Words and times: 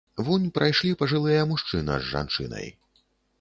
Вунь 0.27 0.45
прайшлі 0.55 0.93
пажылыя 1.01 1.43
мужчына 1.51 1.99
з 2.01 2.09
жанчынай. 2.15 2.67